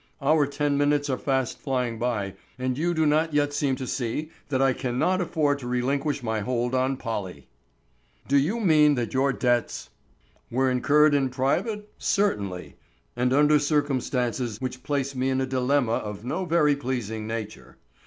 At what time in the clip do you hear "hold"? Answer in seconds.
6.39-6.73